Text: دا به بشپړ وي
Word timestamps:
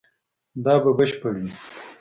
دا 0.65 0.73
به 0.83 0.91
بشپړ 0.97 1.33
وي 1.41 1.51